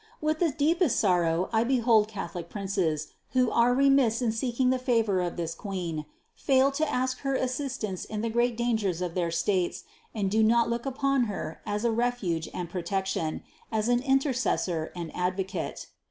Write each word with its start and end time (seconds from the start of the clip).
With 0.19 0.39
the 0.39 0.49
deepest 0.49 0.99
sorrow 0.99 1.47
I 1.53 1.63
be 1.63 1.77
hold 1.77 2.07
Catholic 2.07 2.49
princes, 2.49 3.09
who 3.33 3.51
are 3.51 3.71
remiss 3.71 4.19
in 4.19 4.31
seeking 4.31 4.71
the 4.71 4.79
favor 4.79 5.21
of 5.21 5.37
this 5.37 5.53
Queen, 5.53 6.05
fail 6.33 6.71
to 6.71 6.91
ask 6.91 7.19
her 7.19 7.35
assistance 7.35 8.03
in 8.03 8.21
the 8.21 8.29
great 8.31 8.57
dangers 8.57 9.03
of 9.03 9.13
their 9.13 9.29
states, 9.29 9.83
and 10.15 10.31
do 10.31 10.41
not 10.41 10.71
look 10.71 10.87
upon 10.87 11.25
Her 11.25 11.61
as 11.67 11.85
a 11.85 11.91
refuge 11.91 12.49
and 12.51 12.67
protection, 12.67 13.43
as 13.71 13.89
an 13.89 14.01
Intercessor 14.01 14.91
and 14.95 15.15
Ad 15.15 15.37
vocate. 15.37 15.85